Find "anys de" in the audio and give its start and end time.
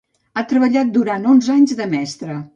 1.59-1.91